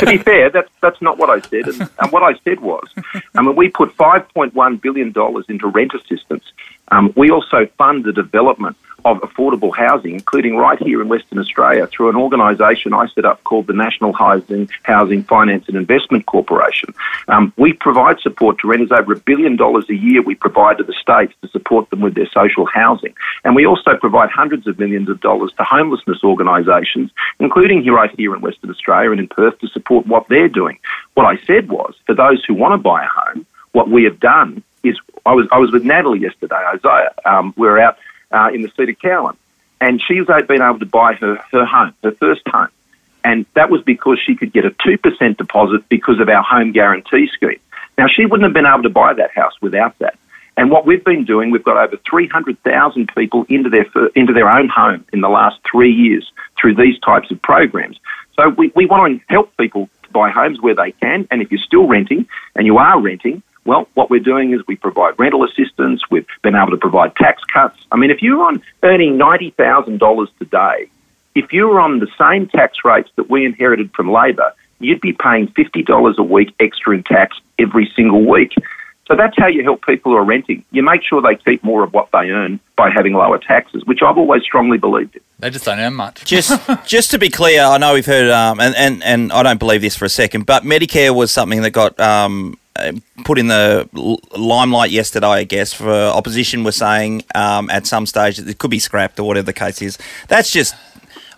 to 0.01 0.07
be 0.07 0.19
fair, 0.19 0.51
that's 0.51 0.71
that's 0.81 1.01
not 1.01 1.19
what 1.19 1.31
I 1.31 1.41
said. 1.49 1.69
And, 1.69 1.89
and 2.01 2.13
what 2.13 2.25
I 2.25 2.35
said 2.43 2.61
was, 2.61 2.89
I 3.37 3.43
mean, 3.43 3.55
we 3.55 3.69
put 3.69 3.93
five 3.93 4.29
point 4.31 4.55
one 4.55 4.77
billion 4.77 5.13
dollars 5.13 5.45
into 5.49 5.69
rent 5.69 5.93
assistance 5.95 6.45
Um, 6.93 7.13
we 7.17 7.31
also 7.31 7.67
fund 7.79 8.05
the 8.05 8.13
development 8.13 8.77
of 9.05 9.19
affordable 9.21 9.75
housing, 9.75 10.15
including 10.15 10.57
right 10.57 10.81
here 10.81 11.03
in 11.03 11.09
Western 11.09 11.39
Australia, 11.39 11.87
through 11.87 12.11
an 12.11 12.17
organisation 12.17 12.95
I 12.95 13.09
set 13.09 13.25
up 13.25 13.43
called 13.45 13.67
the 13.67 13.73
National 13.73 14.13
Housing, 14.13 14.69
Housing 14.85 15.25
Finance 15.25 15.65
and 15.69 15.77
Investment 15.77 16.27
Corporation. 16.27 16.95
Um, 17.29 17.53
we 17.57 17.73
provide 17.73 18.21
support 18.21 18.59
to 18.61 18.69
renters 18.69 18.93
over 18.93 19.13
a 19.15 19.19
billion 19.19 19.57
dollars 19.57 19.89
a 19.91 19.97
year. 19.97 20.23
We 20.23 20.35
provide 20.35 20.79
to 20.79 20.85
the 20.85 20.93
states 20.93 21.35
to 21.43 21.49
support 21.49 21.91
them 21.91 22.01
with 22.01 22.15
their 22.15 22.29
social 22.29 22.67
housing, 22.67 23.15
and 23.45 23.57
we 23.57 23.67
also 23.67 23.97
provide 23.97 24.31
hundreds 24.31 24.67
of 24.67 24.79
millions 24.79 25.09
of 25.09 25.21
dollars 25.21 25.53
to 25.57 25.65
homelessness 25.65 26.23
organisations, 26.23 27.11
including 27.41 27.83
here 27.83 27.95
right 27.95 28.15
here 28.17 28.35
in 28.35 28.41
Western 28.41 28.71
Australia 28.71 29.11
and 29.11 29.21
in 29.21 29.29
Perth, 29.29 29.59
to 29.61 29.69
support 29.69 30.07
what 30.07 30.29
they're 30.29 30.49
doing. 30.49 30.79
What 31.15 31.27
I 31.27 31.43
said 31.45 31.69
was, 31.71 31.95
for 32.07 32.15
those 32.15 32.45
who 32.45 32.55
want 32.55 32.73
to 32.75 32.79
buy 32.79 33.05
a 33.05 33.09
home, 33.09 33.47
what 33.73 33.89
we 33.89 34.05
have 34.05 34.21
done 34.21 34.63
is 34.83 34.99
I 35.25 35.35
was 35.35 35.47
I 35.53 35.59
was 35.59 35.73
with 35.73 35.85
Natalie 35.85 36.21
yesterday, 36.21 36.63
Isaiah. 36.75 37.15
Um, 37.25 37.55
we 37.57 37.67
were 37.67 37.79
out 37.79 37.99
uh, 38.31 38.51
in 38.53 38.63
the 38.63 38.69
of 38.77 38.99
Cowan, 39.01 39.37
and 39.81 40.03
she's 40.03 40.27
been 40.27 40.63
able 40.63 40.79
to 40.79 40.87
buy 40.87 41.15
her 41.15 41.37
her 41.53 41.65
home, 41.65 41.95
her 42.03 42.13
first 42.13 42.43
home, 42.47 42.69
and 43.25 43.47
that 43.55 43.71
was 43.71 43.83
because 43.83 44.19
she 44.25 44.35
could 44.35 44.53
get 44.53 44.65
a 44.65 44.75
two 44.85 44.99
percent 44.99 45.39
deposit 45.39 45.89
because 45.89 46.21
of 46.21 46.29
our 46.29 46.43
home 46.43 46.73
guarantee 46.73 47.29
scheme. 47.29 47.61
Now 47.99 48.07
she 48.09 48.27
wouldn't 48.27 48.45
have 48.45 48.55
been 48.55 48.67
able 48.67 48.83
to 48.83 48.91
buy 48.91 49.13
that 49.15 49.31
house 49.33 49.55
without 49.61 49.99
that. 49.99 50.19
And 50.57 50.71
what 50.71 50.85
we've 50.85 51.03
been 51.03 51.25
doing, 51.25 51.51
we've 51.51 51.65
got 51.65 51.79
over 51.79 51.97
300,000 52.09 53.11
people 53.15 53.47
into 53.49 53.71
their 53.71 53.87
into 54.15 54.33
their 54.33 54.51
own 54.51 54.69
home 54.69 55.05
in 55.13 55.21
the 55.21 55.29
last 55.29 55.59
three 55.71 55.93
years 55.93 56.31
through 56.61 56.75
these 56.75 56.99
types 57.01 57.31
of 57.31 57.41
programs. 57.41 57.99
So 58.37 58.51
we, 58.51 58.73
we 58.75 58.87
want 58.87 59.21
to 59.21 59.25
help 59.29 59.57
people 59.57 59.89
buy 60.13 60.31
homes 60.31 60.61
where 60.61 60.75
they 60.75 60.93
can. 60.93 61.27
And 61.31 61.41
if 61.43 61.51
you're 61.51 61.61
still 61.61 61.87
renting 61.87 62.27
and 62.55 62.67
you 62.67 62.79
are 62.79 63.01
renting, 63.01 63.43
well, 63.65 63.89
what 63.95 64.11
we're 64.11 64.21
doing 64.21 64.53
is 64.53 64.61
we 64.67 64.77
provide 64.77 65.19
rental 65.19 65.45
assistance. 65.45 66.03
We've 66.11 66.27
been 66.43 66.55
able 66.55 66.71
to 66.71 66.77
provide 66.77 67.15
tax 67.17 67.43
cuts. 67.45 67.79
I 67.93 67.97
mean, 67.97 68.11
if 68.11 68.23
you're 68.23 68.45
on 68.45 68.63
earning 68.83 69.19
$90,000 69.19 70.29
today, 70.39 70.89
if 71.35 71.53
you 71.53 71.69
were 71.69 71.81
on 71.81 72.01
the 72.01 72.09
same 72.19 72.49
tax 72.49 72.79
rates 72.85 73.11
that 73.17 73.31
we 73.31 73.47
inherited 73.47 73.93
from 73.95 74.11
Labor, 74.11 74.53
you'd 74.81 75.01
be 75.01 75.13
paying 75.13 75.49
$50 75.49 76.17
a 76.17 76.23
week 76.23 76.55
extra 76.61 76.95
in 76.95 77.05
tax 77.05 77.39
every 77.59 77.91
single 77.95 78.25
week. 78.25 78.53
So 79.07 79.17
that's 79.17 79.37
how 79.37 79.47
you 79.47 79.63
help 79.63 79.85
people 79.85 80.13
who 80.13 80.19
are 80.19 80.25
renting. 80.25 80.65
You 80.71 80.83
make 80.83 81.03
sure 81.03 81.21
they 81.21 81.37
keep 81.37 81.63
more 81.65 81.83
of 81.83 81.93
what 81.93 82.11
they 82.13 82.31
earn 82.31 82.61
by 82.77 82.91
having 82.91 83.15
lower 83.15 83.39
taxes, 83.39 83.85
which 83.85 84.01
I've 84.01 84.17
always 84.17 84.43
strongly 84.43 84.79
believed 84.79 85.17
in. 85.17 85.23
They 85.39 85.51
just 85.51 85.65
don't 85.65 85.79
earn 85.79 85.95
much. 85.95 86.25
Just, 86.25 86.59
just 86.87 87.11
to 87.11 87.19
be 87.19 87.29
clear, 87.29 87.63
I 87.63 87.79
know 87.79 87.95
we've 87.95 88.07
heard, 88.07 88.31
um, 88.31 88.61
and, 88.61 88.75
and, 88.77 89.03
and 89.03 89.33
I 89.33 89.43
don't 89.43 89.59
believe 89.59 89.83
this 89.83 89.97
for 89.97 90.05
a 90.05 90.09
second, 90.09 90.47
but 90.47 90.63
Medicare 90.63 91.15
was 91.15 91.31
something 91.31 91.63
that 91.63 91.71
got 91.71 91.99
um, 91.99 92.59
put 93.25 93.39
in 93.39 93.49
the 93.49 93.89
limelight 94.37 94.91
yesterday, 94.91 95.27
I 95.27 95.45
guess, 95.45 95.73
for 95.73 95.91
opposition 95.91 96.65
were 96.65 96.73
saying 96.73 97.23
um, 97.35 97.71
at 97.71 97.87
some 97.87 98.07
stage 98.07 98.39
that 98.39 98.49
it 98.49 98.59
could 98.59 98.71
be 98.71 98.79
scrapped 98.79 99.19
or 99.21 99.25
whatever 99.27 99.47
the 99.47 99.53
case 99.53 99.83
is. 99.83 99.99
That's 100.29 100.51
just, 100.51 100.75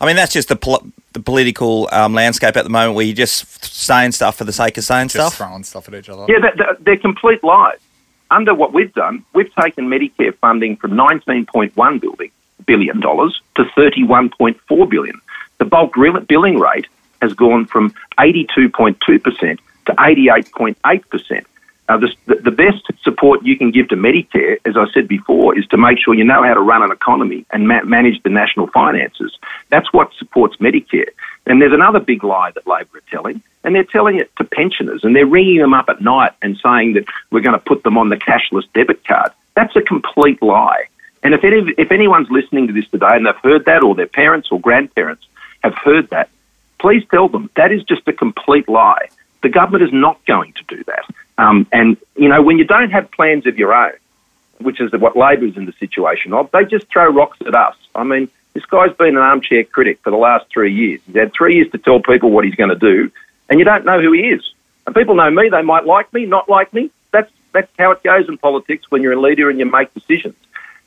I 0.00 0.06
mean, 0.06 0.16
that's 0.16 0.32
just 0.32 0.48
the 0.48 0.56
pol- 0.56 0.86
the 1.12 1.20
political 1.20 1.88
um, 1.92 2.12
landscape 2.12 2.56
at 2.56 2.64
the 2.64 2.70
moment 2.70 2.96
where 2.96 3.04
you're 3.04 3.14
just 3.14 3.64
saying 3.64 4.10
stuff 4.12 4.36
for 4.36 4.42
the 4.44 4.52
sake 4.52 4.76
of 4.78 4.82
saying 4.84 5.08
Just 5.08 5.14
stuff. 5.14 5.36
throwing 5.36 5.62
stuff 5.62 5.86
at 5.88 5.94
each 5.94 6.08
other. 6.08 6.26
Yeah, 6.28 6.40
they're, 6.40 6.54
they're- 6.56 6.76
they're 6.80 6.96
complete 6.96 7.42
lies. 7.44 7.78
Under 8.30 8.52
what 8.54 8.72
we've 8.72 8.92
done, 8.94 9.24
we've 9.32 9.54
taken 9.54 9.88
Medicare 9.88 10.34
funding 10.38 10.76
from 10.76 10.92
$19.1 10.92 12.00
billion 12.00 12.30
billion 12.66 12.98
dollars 13.00 13.40
to 13.56 13.64
31.4 13.76 14.88
billion. 14.90 15.20
The 15.58 15.64
bulk 15.66 15.94
billing 16.26 16.58
rate 16.58 16.86
has 17.22 17.32
gone 17.34 17.66
from 17.66 17.94
82.2% 18.18 19.58
to 19.86 19.92
88.8%. 19.92 21.44
Uh, 21.86 21.98
the, 21.98 22.36
the 22.36 22.50
best 22.50 22.82
support 23.02 23.44
you 23.44 23.58
can 23.58 23.70
give 23.70 23.88
to 23.88 23.96
Medicare, 23.96 24.56
as 24.64 24.74
I 24.74 24.86
said 24.94 25.06
before, 25.06 25.58
is 25.58 25.66
to 25.66 25.76
make 25.76 25.98
sure 25.98 26.14
you 26.14 26.24
know 26.24 26.42
how 26.42 26.54
to 26.54 26.60
run 26.60 26.82
an 26.82 26.90
economy 26.90 27.44
and 27.50 27.68
ma- 27.68 27.84
manage 27.84 28.22
the 28.22 28.30
national 28.30 28.68
finances. 28.68 29.36
That's 29.68 29.92
what 29.92 30.10
supports 30.18 30.56
Medicare. 30.56 31.10
And 31.46 31.60
there's 31.60 31.74
another 31.74 32.00
big 32.00 32.24
lie 32.24 32.52
that 32.52 32.66
Labor 32.66 32.98
are 32.98 33.10
telling, 33.10 33.42
and 33.64 33.74
they're 33.74 33.84
telling 33.84 34.18
it 34.18 34.34
to 34.36 34.44
pensioners, 34.44 35.04
and 35.04 35.14
they're 35.14 35.26
ringing 35.26 35.58
them 35.58 35.74
up 35.74 35.90
at 35.90 36.00
night 36.00 36.32
and 36.40 36.56
saying 36.56 36.94
that 36.94 37.04
we're 37.30 37.42
going 37.42 37.58
to 37.58 37.64
put 37.64 37.82
them 37.82 37.98
on 37.98 38.08
the 38.08 38.16
cashless 38.16 38.64
debit 38.72 39.06
card. 39.06 39.32
That's 39.54 39.76
a 39.76 39.82
complete 39.82 40.40
lie. 40.40 40.84
And 41.22 41.34
if, 41.34 41.44
any, 41.44 41.74
if 41.76 41.92
anyone's 41.92 42.30
listening 42.30 42.66
to 42.66 42.72
this 42.72 42.88
today 42.88 43.10
and 43.10 43.26
they've 43.26 43.34
heard 43.42 43.66
that, 43.66 43.82
or 43.82 43.94
their 43.94 44.06
parents 44.06 44.48
or 44.50 44.58
grandparents 44.58 45.26
have 45.62 45.74
heard 45.74 46.08
that, 46.10 46.30
please 46.80 47.02
tell 47.10 47.28
them 47.28 47.50
that 47.56 47.72
is 47.72 47.82
just 47.82 48.08
a 48.08 48.12
complete 48.12 48.68
lie. 48.68 49.08
The 49.44 49.50
government 49.50 49.84
is 49.84 49.92
not 49.92 50.24
going 50.24 50.54
to 50.54 50.74
do 50.74 50.82
that. 50.84 51.04
Um, 51.36 51.66
and, 51.70 51.98
you 52.16 52.30
know, 52.30 52.40
when 52.40 52.56
you 52.56 52.64
don't 52.64 52.90
have 52.90 53.10
plans 53.10 53.46
of 53.46 53.58
your 53.58 53.74
own, 53.74 53.92
which 54.58 54.80
is 54.80 54.90
what 54.92 55.18
Labor's 55.18 55.58
in 55.58 55.66
the 55.66 55.72
situation 55.72 56.32
of, 56.32 56.50
they 56.50 56.64
just 56.64 56.88
throw 56.88 57.10
rocks 57.10 57.36
at 57.46 57.54
us. 57.54 57.76
I 57.94 58.04
mean, 58.04 58.30
this 58.54 58.64
guy's 58.64 58.96
been 58.96 59.18
an 59.18 59.22
armchair 59.22 59.64
critic 59.64 59.98
for 60.02 60.10
the 60.10 60.16
last 60.16 60.46
three 60.50 60.72
years. 60.72 61.02
He's 61.06 61.16
had 61.16 61.34
three 61.34 61.56
years 61.56 61.70
to 61.72 61.78
tell 61.78 62.00
people 62.00 62.30
what 62.30 62.46
he's 62.46 62.54
going 62.54 62.70
to 62.70 62.74
do, 62.92 63.12
and 63.50 63.58
you 63.58 63.66
don't 63.66 63.84
know 63.84 64.00
who 64.00 64.12
he 64.12 64.28
is. 64.28 64.42
And 64.86 64.94
people 64.94 65.14
know 65.14 65.30
me, 65.30 65.50
they 65.50 65.60
might 65.60 65.84
like 65.84 66.10
me, 66.14 66.24
not 66.24 66.48
like 66.48 66.72
me. 66.72 66.90
That's, 67.12 67.30
that's 67.52 67.70
how 67.78 67.90
it 67.90 68.02
goes 68.02 68.26
in 68.26 68.38
politics 68.38 68.90
when 68.90 69.02
you're 69.02 69.12
a 69.12 69.20
leader 69.20 69.50
and 69.50 69.58
you 69.58 69.66
make 69.66 69.92
decisions. 69.92 70.36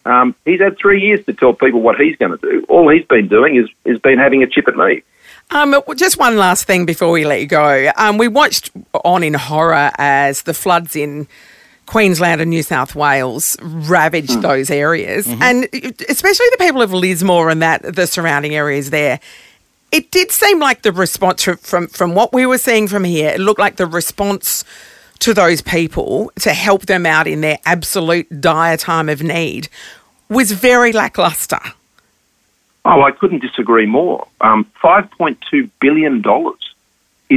Um, 0.04 0.34
he's 0.46 0.62
had 0.62 0.80
three 0.80 1.02
years 1.02 1.24
to 1.28 1.34
tell 1.34 1.54
people 1.54 1.82
what 1.82 2.00
he's 2.00 2.16
going 2.16 2.36
to 2.36 2.38
do. 2.38 2.66
All 2.70 2.90
he's 2.90 3.06
been 3.06 3.28
doing 3.28 3.56
is, 3.56 3.70
is 3.86 4.00
been 4.00 4.18
having 4.18 4.42
a 4.42 4.48
chip 4.48 4.68
at 4.68 4.76
me. 4.76 5.04
Um, 5.50 5.76
just 5.96 6.18
one 6.20 6.38
last 6.38 6.66
thing 6.66 6.86
before 6.86 7.10
we 7.12 7.26
let 7.26 7.40
you 7.40 7.48
go. 7.48 7.90
Um, 7.96 8.18
we 8.18 8.28
watched 8.28 8.70
on 9.06 9.24
in 9.24 9.34
horror 9.34 9.92
as 9.98 10.44
the 10.44 10.54
floods 10.54 10.96
in 10.96 11.28
Queensland 11.86 12.42
and 12.42 12.50
New 12.50 12.64
South 12.64 12.96
Wales 12.96 13.56
ravaged 13.62 14.42
those 14.42 14.70
areas, 14.70 15.26
and 15.42 15.70
especially 16.10 16.48
the 16.52 16.58
people 16.60 16.82
of 16.82 16.92
Lismore 16.94 17.50
and 17.50 17.62
that 17.62 17.96
the 17.96 18.06
surrounding 18.08 18.54
areas 18.56 18.90
there. 18.90 19.22
It 19.90 20.12
did 20.12 20.32
seem 20.34 20.60
like 20.60 20.82
the 20.82 20.92
response 20.92 21.44
from, 21.44 21.58
from 21.58 21.88
from 21.88 22.14
what 22.14 22.34
we 22.34 22.46
were 22.46 22.58
seeing 22.58 22.90
from 22.90 23.06
here. 23.06 23.30
It 23.30 23.40
looked 23.40 23.60
like 23.60 23.78
the 23.78 23.86
response 23.86 24.66
to 25.20 25.34
those 25.34 25.62
people 25.62 26.30
to 26.42 26.52
help 26.54 26.88
them 26.88 27.06
out 27.06 27.26
in 27.26 27.40
their 27.40 27.58
absolute 27.66 28.42
dire 28.42 28.76
time 28.76 29.08
of 29.08 29.24
need 29.24 29.70
was 30.30 30.52
very 30.52 30.92
lackluster. 30.92 31.62
Oh, 32.88 33.02
I 33.02 33.12
couldn't 33.12 33.40
disagree 33.42 33.86
more. 33.86 34.28
Um, 34.42 34.66
$5.2 34.82 35.70
billion 35.82 36.18
is 36.18 36.24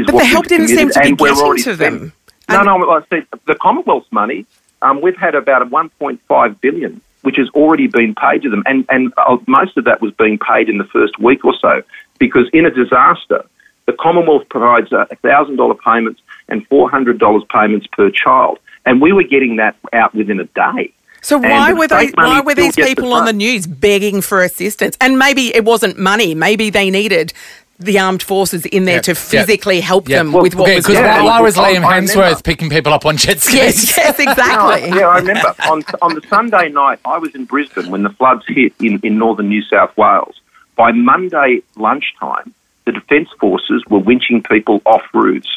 But 0.06 0.14
what 0.14 0.20
the 0.20 0.26
help 0.26 0.46
didn't 0.46 0.68
seem 0.68 0.90
to 0.90 1.00
be 1.00 1.12
getting 1.14 1.56
to 1.56 1.76
them. 1.76 2.12
No, 2.48 2.62
no, 2.62 2.90
I 2.90 3.02
said, 3.10 3.26
the 3.46 3.54
Commonwealth's 3.54 4.10
money, 4.12 4.46
um, 4.82 5.00
we've 5.00 5.16
had 5.16 5.34
about 5.34 5.68
1.5 5.70 6.60
billion, 6.60 7.00
which 7.22 7.36
has 7.36 7.48
already 7.50 7.86
been 7.86 8.14
paid 8.14 8.42
to 8.42 8.50
them, 8.50 8.62
and 8.66 8.84
and 8.88 9.12
uh, 9.18 9.36
most 9.46 9.76
of 9.76 9.84
that 9.84 10.00
was 10.00 10.12
being 10.14 10.38
paid 10.38 10.68
in 10.68 10.78
the 10.78 10.84
first 10.84 11.18
week 11.18 11.44
or 11.44 11.54
so, 11.54 11.82
because 12.18 12.48
in 12.52 12.66
a 12.66 12.70
disaster, 12.70 13.44
the 13.86 13.92
Commonwealth 13.92 14.48
provides 14.48 14.90
a 14.92 15.06
thousand 15.16 15.56
dollar 15.56 15.74
payments 15.74 16.20
and 16.48 16.66
four 16.68 16.90
hundred 16.90 17.18
dollars 17.18 17.44
payments 17.52 17.86
per 17.88 18.10
child, 18.10 18.58
and 18.86 19.00
we 19.00 19.12
were 19.12 19.22
getting 19.24 19.56
that 19.56 19.76
out 19.92 20.14
within 20.14 20.40
a 20.40 20.44
day. 20.44 20.92
So 21.22 21.38
why 21.38 21.72
were 21.72 21.86
they? 21.88 22.08
Why 22.14 22.40
were 22.40 22.54
these 22.54 22.74
gets 22.74 22.88
the 22.88 22.94
people 22.94 23.12
on 23.12 23.26
the 23.26 23.32
news 23.32 23.66
begging 23.66 24.20
for 24.22 24.42
assistance? 24.42 24.96
And 25.00 25.18
maybe 25.18 25.54
it 25.54 25.64
wasn't 25.64 25.98
money. 25.98 26.34
Maybe 26.34 26.70
they 26.70 26.90
needed 26.90 27.32
the 27.78 27.98
armed 27.98 28.22
forces 28.22 28.66
in 28.66 28.84
there 28.84 28.96
Yeah, 28.96 29.00
to 29.02 29.10
yeah. 29.12 29.14
physically 29.14 29.80
help 29.80 30.06
Yeah. 30.08 30.18
them 30.18 30.32
Well, 30.32 30.42
with 30.42 30.54
what 30.54 30.64
okay, 30.64 30.76
was 30.76 30.84
because 30.86 30.98
going 31.00 31.06
Yeah, 31.06 31.14
why, 31.14 31.20
on. 31.20 31.26
why 31.26 31.40
was 31.40 31.56
Liam 31.56 31.82
Hemsworth 31.82 32.44
picking 32.44 32.68
people 32.68 32.92
up 32.92 33.06
on 33.06 33.16
jet 33.16 33.40
skis? 33.40 33.54
Yes, 33.54 33.96
yes, 33.96 34.18
exactly. 34.18 34.88
yeah, 34.90 35.08
I 35.08 35.16
remember 35.18 35.54
on 35.66 35.82
on 36.02 36.14
the 36.14 36.20
Sunday 36.28 36.68
night 36.68 36.98
I 37.06 37.16
was 37.18 37.34
in 37.34 37.46
Brisbane 37.46 37.90
when 37.90 38.02
the 38.02 38.10
floods 38.10 38.44
hit 38.46 38.74
in, 38.80 39.00
in 39.02 39.16
northern 39.18 39.48
New 39.48 39.62
South 39.62 39.96
Wales. 39.96 40.40
By 40.76 40.92
Monday 40.92 41.62
lunchtime, 41.76 42.52
the 42.84 42.92
Defence 42.92 43.28
Forces 43.38 43.82
were 43.88 44.00
winching 44.00 44.46
people 44.46 44.82
off 44.84 45.02
roofs, 45.14 45.48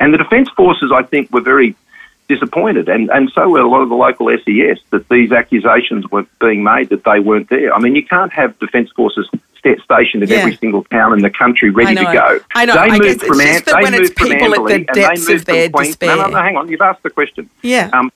and 0.00 0.12
the 0.12 0.18
Defence 0.18 0.48
Forces 0.56 0.90
I 0.92 1.02
think 1.04 1.32
were 1.32 1.40
very 1.42 1.76
disappointed, 2.28 2.88
and, 2.88 3.10
and 3.10 3.30
so 3.34 3.48
were 3.48 3.60
a 3.60 3.68
lot 3.68 3.80
of 3.80 3.88
the 3.88 3.94
local 3.94 4.28
SES 4.28 4.78
that 4.90 5.08
these 5.08 5.32
accusations 5.32 6.08
were 6.10 6.26
being 6.40 6.62
made 6.62 6.90
that 6.90 7.04
they 7.04 7.20
weren't 7.20 7.48
there. 7.48 7.72
I 7.74 7.80
mean, 7.80 7.94
you 7.96 8.04
can't 8.04 8.32
have 8.32 8.58
Defence 8.58 8.90
Forces 8.92 9.28
stationed 9.58 10.22
in 10.22 10.28
Yeah. 10.28 10.36
every 10.36 10.56
single 10.56 10.84
town 10.84 11.12
in 11.12 11.20
the 11.20 11.30
country 11.30 11.70
ready 11.70 11.94
to 11.96 12.04
go. 12.04 12.38
I 12.54 12.64
know. 12.64 12.74
They 12.74 12.80
I 12.80 12.98
moved 12.98 13.22
from 13.22 13.38
that 13.38 13.64
they 13.66 13.72
when 13.82 13.92
moved 13.92 14.18
from 14.18 14.28
people 14.28 14.46
at 14.46 14.50
the 14.50 14.56
Amberley 14.56 14.74
and 14.74 14.96
they 14.96 15.04
of 15.04 15.28
moved 15.28 15.44
from 15.44 15.54
their 15.54 15.70
Queen- 15.70 15.94
No, 16.02 16.16
no, 16.16 16.26
no, 16.28 16.38
hang 16.38 16.56
on. 16.56 16.68
You've 16.68 16.80
asked 16.80 17.02
the 17.02 17.10
question. 17.10 17.50
Yeah. 17.62 17.90
Um, 17.92 18.12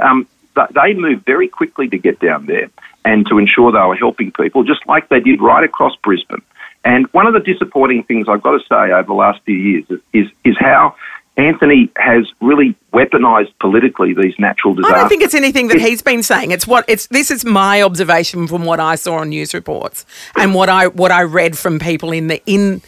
um, 0.00 0.26
they 0.74 0.94
moved 0.94 1.24
very 1.26 1.48
quickly 1.48 1.88
to 1.88 1.98
get 1.98 2.18
down 2.18 2.46
there 2.46 2.70
and 3.04 3.26
to 3.28 3.38
ensure 3.38 3.72
they 3.72 3.78
were 3.78 3.94
helping 3.94 4.32
people, 4.32 4.64
just 4.64 4.86
like 4.86 5.08
they 5.08 5.20
did 5.20 5.40
right 5.40 5.62
across 5.62 5.94
Brisbane. 5.96 6.42
And 6.84 7.06
one 7.12 7.26
of 7.26 7.34
the 7.34 7.40
disappointing 7.40 8.04
things 8.04 8.28
I've 8.28 8.42
got 8.42 8.52
to 8.52 8.60
say 8.66 8.92
over 8.92 9.06
the 9.06 9.12
last 9.14 9.42
few 9.42 9.56
years 9.56 9.84
is, 9.90 10.00
is, 10.12 10.28
is 10.44 10.56
how 10.58 10.94
Anthony 11.36 11.90
has 11.96 12.26
really 12.40 12.74
weaponised 12.94 13.52
politically 13.60 14.14
these 14.14 14.34
natural 14.38 14.74
disasters. 14.74 14.96
I 14.96 15.00
don't 15.00 15.08
think 15.08 15.22
it's 15.22 15.34
anything 15.34 15.68
that 15.68 15.80
he's 15.80 16.00
been 16.00 16.22
saying. 16.22 16.50
It's 16.50 16.66
what 16.66 16.84
it's. 16.88 17.08
This 17.08 17.30
is 17.30 17.44
my 17.44 17.82
observation 17.82 18.46
from 18.46 18.64
what 18.64 18.80
I 18.80 18.94
saw 18.94 19.16
on 19.16 19.28
news 19.28 19.52
reports 19.52 20.06
and 20.36 20.54
what 20.54 20.70
I 20.70 20.86
what 20.86 21.12
I 21.12 21.22
read 21.22 21.58
from 21.58 21.78
people 21.78 22.10
in 22.12 22.28
the 22.28 22.42
in 22.46 22.80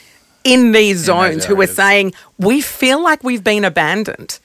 in 0.45 0.73
these 0.73 0.99
zones 0.99 1.45
who 1.45 1.57
were 1.57 1.67
saying 1.67 2.15
we 2.39 2.63
feel 2.63 3.03
like 3.03 3.23
we've 3.23 3.45
been 3.45 3.65
abandoned. 3.65 4.39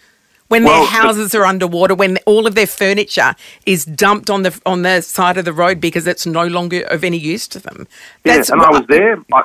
when 0.50 0.65
Well, 0.65 0.81
their 0.81 1.01
houses 1.01 1.33
are 1.33 1.45
underwater, 1.45 1.95
when 1.95 2.17
all 2.25 2.45
of 2.45 2.55
their 2.55 2.67
furniture 2.67 3.36
is 3.65 3.86
dumped 3.86 4.29
on 4.29 4.43
the 4.43 4.60
on 4.65 4.81
the 4.81 5.01
side 5.01 5.38
of 5.38 5.45
the 5.45 5.53
road 5.53 5.79
because 5.79 6.07
it's 6.07 6.25
no 6.25 6.45
longer 6.45 6.81
of 6.91 7.05
any 7.05 7.17
use 7.17 7.48
to 7.50 7.60
them. 7.60 7.88
Yeah, 8.25 8.43
and 8.50 8.62
I 8.62 8.69
was 8.69 8.86
there. 8.89 9.17
I, 9.31 9.43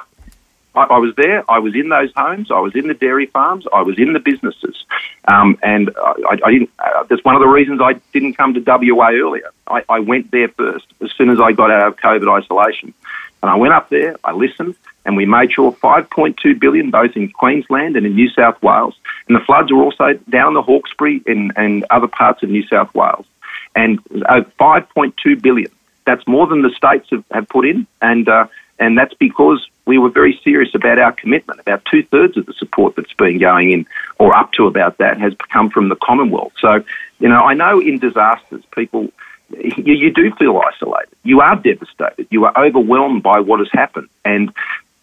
I, 0.78 0.94
I 0.94 0.98
was 0.98 1.14
there. 1.16 1.48
I 1.50 1.58
was 1.58 1.74
in 1.74 1.88
those 1.88 2.12
homes. 2.16 2.50
I 2.50 2.60
was 2.60 2.74
in 2.76 2.86
the 2.86 2.94
dairy 2.94 3.26
farms. 3.26 3.66
I 3.72 3.82
was 3.82 3.98
in 3.98 4.12
the 4.12 4.20
businesses, 4.20 4.84
um, 5.26 5.58
and 5.62 5.90
I, 5.96 6.38
I 6.44 6.52
didn't. 6.52 6.70
Uh, 6.78 7.02
that's 7.04 7.24
one 7.24 7.34
of 7.34 7.40
the 7.40 7.48
reasons 7.48 7.80
I 7.82 7.94
didn't 8.12 8.34
come 8.34 8.54
to 8.54 8.60
WA 8.60 9.10
earlier. 9.10 9.50
I, 9.66 9.82
I 9.88 9.98
went 10.00 10.30
there 10.30 10.48
first 10.48 10.86
as 11.00 11.10
soon 11.12 11.30
as 11.30 11.40
I 11.40 11.52
got 11.52 11.70
out 11.70 11.88
of 11.88 11.96
COVID 11.96 12.42
isolation, 12.42 12.94
and 13.42 13.50
I 13.50 13.56
went 13.56 13.74
up 13.74 13.88
there. 13.88 14.16
I 14.22 14.32
listened, 14.32 14.76
and 15.04 15.16
we 15.16 15.26
made 15.26 15.52
sure 15.52 15.72
5.2 15.72 16.60
billion 16.60 16.90
both 16.90 17.16
in 17.16 17.30
Queensland 17.30 17.96
and 17.96 18.06
in 18.06 18.14
New 18.14 18.28
South 18.30 18.62
Wales, 18.62 18.96
and 19.26 19.36
the 19.36 19.44
floods 19.44 19.72
were 19.72 19.82
also 19.82 20.12
down 20.30 20.54
the 20.54 20.62
Hawkesbury 20.62 21.22
and, 21.26 21.52
and 21.56 21.84
other 21.90 22.08
parts 22.08 22.42
of 22.42 22.50
New 22.50 22.66
South 22.66 22.94
Wales, 22.94 23.26
and 23.74 23.98
uh, 24.26 24.42
5.2 24.60 25.42
billion. 25.42 25.70
That's 26.06 26.26
more 26.26 26.46
than 26.46 26.62
the 26.62 26.70
states 26.70 27.08
have, 27.10 27.24
have 27.30 27.48
put 27.48 27.66
in, 27.66 27.86
and 28.00 28.28
uh, 28.28 28.46
and 28.78 28.96
that's 28.96 29.14
because 29.14 29.66
we 29.86 29.98
were 29.98 30.10
very 30.10 30.38
serious 30.44 30.74
about 30.74 30.98
our 30.98 31.12
commitment. 31.12 31.60
About 31.60 31.84
two 31.84 32.02
thirds 32.04 32.36
of 32.36 32.46
the 32.46 32.52
support 32.52 32.94
that's 32.96 33.12
been 33.14 33.38
going 33.38 33.72
in, 33.72 33.86
or 34.18 34.36
up 34.36 34.52
to 34.52 34.66
about 34.66 34.98
that, 34.98 35.18
has 35.18 35.34
come 35.52 35.70
from 35.70 35.88
the 35.88 35.96
Commonwealth. 35.96 36.52
So, 36.60 36.84
you 37.18 37.28
know, 37.28 37.40
I 37.40 37.54
know 37.54 37.80
in 37.80 37.98
disasters, 37.98 38.62
people, 38.72 39.10
you, 39.50 39.94
you 39.94 40.12
do 40.12 40.30
feel 40.34 40.58
isolated. 40.58 41.14
You 41.24 41.40
are 41.40 41.56
devastated. 41.56 42.28
You 42.30 42.44
are 42.44 42.52
overwhelmed 42.56 43.22
by 43.22 43.40
what 43.40 43.60
has 43.60 43.70
happened. 43.72 44.08
And 44.24 44.52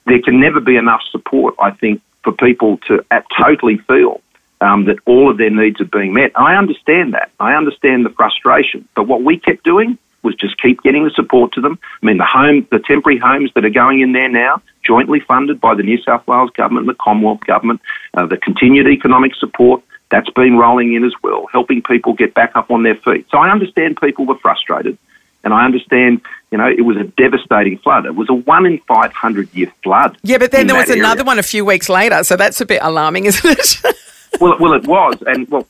there 0.05 0.21
can 0.21 0.39
never 0.39 0.59
be 0.59 0.75
enough 0.77 1.01
support, 1.11 1.55
I 1.59 1.71
think, 1.71 2.01
for 2.23 2.31
people 2.31 2.77
to 2.87 3.03
uh, 3.11 3.21
totally 3.37 3.77
feel 3.77 4.21
um, 4.61 4.85
that 4.85 4.97
all 5.05 5.29
of 5.29 5.37
their 5.37 5.49
needs 5.49 5.81
are 5.81 5.85
being 5.85 6.13
met. 6.13 6.31
I 6.35 6.55
understand 6.55 7.13
that. 7.13 7.31
I 7.39 7.55
understand 7.55 8.05
the 8.05 8.09
frustration. 8.09 8.87
But 8.95 9.07
what 9.07 9.23
we 9.23 9.37
kept 9.37 9.63
doing 9.63 9.97
was 10.25 10.35
just 10.35 10.61
keep 10.61 10.81
getting 10.83 11.05
the 11.05 11.11
support 11.11 11.53
to 11.53 11.61
them. 11.61 11.79
I 12.01 12.05
mean, 12.05 12.17
the 12.17 12.25
home, 12.25 12.67
the 12.71 12.79
temporary 12.79 13.19
homes 13.19 13.51
that 13.55 13.63
are 13.63 13.69
going 13.69 14.01
in 14.01 14.11
there 14.11 14.27
now, 14.27 14.61
jointly 14.83 15.21
funded 15.21 15.61
by 15.61 15.75
the 15.75 15.83
New 15.83 16.01
South 16.01 16.27
Wales 16.27 16.49
government, 16.51 16.87
the 16.87 16.95
Commonwealth 16.95 17.41
government, 17.45 17.79
uh, 18.15 18.25
the 18.25 18.37
continued 18.37 18.87
economic 18.87 19.35
support 19.35 19.81
that's 20.09 20.29
been 20.31 20.57
rolling 20.57 20.93
in 20.93 21.03
as 21.03 21.13
well, 21.23 21.47
helping 21.51 21.81
people 21.81 22.13
get 22.13 22.33
back 22.33 22.51
up 22.55 22.69
on 22.69 22.83
their 22.83 22.95
feet. 22.95 23.25
So 23.31 23.37
I 23.37 23.49
understand 23.49 23.97
people 24.01 24.25
were 24.25 24.37
frustrated, 24.37 24.97
and 25.43 25.53
I 25.53 25.65
understand, 25.65 26.21
you 26.51 26.57
know, 26.57 26.67
it 26.67 26.81
was 26.81 26.97
a 26.97 27.03
devastating 27.03 27.77
flood. 27.79 28.05
It 28.05 28.15
was 28.15 28.29
a 28.29 28.33
one 28.33 28.65
in 28.65 28.79
five 28.87 29.13
hundred 29.13 29.53
year 29.53 29.71
flood. 29.83 30.17
yeah, 30.23 30.37
but 30.37 30.51
then 30.51 30.67
there 30.67 30.75
was 30.75 30.89
another 30.89 31.21
area. 31.21 31.25
one 31.25 31.39
a 31.39 31.43
few 31.43 31.65
weeks 31.65 31.89
later, 31.89 32.23
so 32.23 32.35
that's 32.35 32.61
a 32.61 32.65
bit 32.65 32.79
alarming, 32.81 33.25
isn't 33.25 33.59
it? 33.59 33.81
Well, 34.41 34.57
well, 34.59 34.73
it 34.73 34.85
was, 34.85 35.15
and 35.25 35.47
well, 35.47 35.65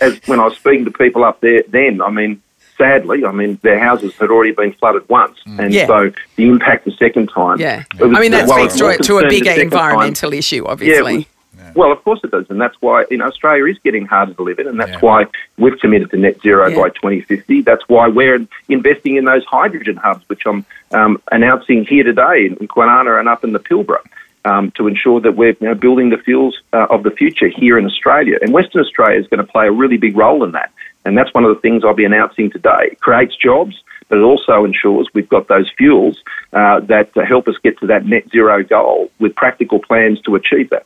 as 0.00 0.18
when 0.26 0.40
I 0.40 0.44
was 0.46 0.56
speaking 0.56 0.84
to 0.86 0.90
people 0.90 1.22
up 1.22 1.40
there, 1.40 1.62
then 1.68 2.02
I 2.02 2.10
mean, 2.10 2.42
sadly, 2.84 3.24
I 3.26 3.32
mean, 3.32 3.58
their 3.62 3.78
houses 3.78 4.14
had 4.16 4.30
already 4.30 4.52
been 4.52 4.72
flooded 4.72 5.06
once, 5.08 5.38
and 5.58 5.72
Yeah. 5.72 5.86
so 5.86 6.10
the 6.36 6.48
impact 6.48 6.86
the 6.86 6.92
second 6.92 7.28
time. 7.28 7.60
yeah, 7.60 7.84
was- 8.00 8.12
I 8.16 8.20
mean 8.20 8.32
that 8.32 8.48
well, 8.48 8.58
speaks 8.68 8.74
it 8.80 9.02
to, 9.02 9.02
to 9.04 9.18
a 9.18 9.28
bigger 9.28 9.44
second 9.50 9.70
time. 9.70 9.80
environmental 9.90 10.32
issue, 10.32 10.62
Yeah, 10.64 10.70
obviously. 10.72 11.16
was- 11.18 11.26
well, 11.74 11.92
of 11.92 12.02
course 12.02 12.20
it 12.24 12.30
does, 12.30 12.46
and 12.48 12.58
that's 12.60 12.76
why 12.80 13.04
you 13.10 13.18
know 13.18 13.26
Australia 13.26 13.66
is 13.66 13.78
getting 13.84 14.06
harder 14.06 14.32
to 14.32 14.42
live 14.42 14.58
in, 14.58 14.66
and 14.66 14.80
that's 14.80 14.92
Yeah. 14.92 14.98
why 15.08 15.26
we've 15.58 15.78
committed 15.78 16.10
to 16.12 16.16
net 16.16 16.40
zero 16.40 16.68
Yeah. 16.68 16.76
by 16.82 16.88
2050. 16.88 17.60
That's 17.60 17.84
why 17.88 18.08
we're 18.08 18.40
investing 18.68 19.16
in 19.16 19.24
those 19.26 19.44
hydrogen 19.44 19.96
hubs, 19.96 20.24
which 20.28 20.42
I'm 20.46 20.64
um, 20.92 21.20
announcing 21.30 21.84
here 21.84 22.02
today 22.02 22.46
in 22.46 22.56
Kwinana 22.66 23.20
and 23.20 23.28
up 23.28 23.44
in 23.44 23.52
the 23.52 23.60
Pilbara. 23.60 23.98
Um, 24.46 24.70
to 24.78 24.86
ensure 24.88 25.20
that 25.20 25.36
we're 25.36 25.54
you 25.60 25.68
know, 25.68 25.74
building 25.74 26.08
the 26.08 26.16
fuels 26.16 26.58
uh, 26.72 26.86
of 26.88 27.02
the 27.02 27.10
future 27.10 27.48
here 27.48 27.76
in 27.76 27.84
Australia. 27.84 28.38
And 28.40 28.54
Western 28.54 28.80
Australia 28.80 29.20
is 29.20 29.26
going 29.26 29.44
to 29.44 29.52
play 29.52 29.66
a 29.66 29.70
really 29.70 29.98
big 29.98 30.16
role 30.16 30.42
in 30.44 30.52
that. 30.52 30.70
And 31.04 31.16
that's 31.16 31.32
one 31.32 31.44
of 31.44 31.54
the 31.54 31.60
things 31.60 31.84
I'll 31.84 31.94
be 31.94 32.04
announcing 32.04 32.50
today. 32.50 32.90
It 32.92 33.00
creates 33.00 33.34
jobs, 33.36 33.80
but 34.08 34.18
it 34.18 34.22
also 34.22 34.64
ensures 34.64 35.08
we've 35.14 35.28
got 35.28 35.48
those 35.48 35.70
fuels 35.78 36.18
uh, 36.52 36.80
that 36.80 37.16
uh, 37.16 37.24
help 37.24 37.48
us 37.48 37.56
get 37.62 37.78
to 37.80 37.86
that 37.86 38.04
net 38.06 38.28
zero 38.30 38.62
goal 38.62 39.10
with 39.18 39.34
practical 39.34 39.78
plans 39.78 40.20
to 40.22 40.34
achieve 40.34 40.68
that. 40.70 40.84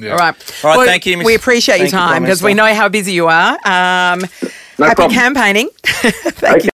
Yeah. 0.00 0.10
All 0.12 0.18
right. 0.18 0.64
All 0.64 0.76
right, 0.76 0.86
thank 0.86 1.06
you, 1.06 1.16
Miss- 1.16 1.26
We 1.26 1.34
appreciate 1.34 1.78
your 1.78 1.88
time 1.88 2.08
Prime 2.10 2.22
because 2.22 2.42
we 2.42 2.52
know 2.54 2.72
how 2.74 2.88
busy 2.88 3.12
you 3.12 3.28
are. 3.28 3.52
Um, 3.64 4.20
No 4.78 4.84
happy 4.86 4.94
problem. 4.96 5.10
campaigning. 5.12 5.70
Thank 5.84 6.44
Okay. 6.44 6.54
you. 6.56 6.60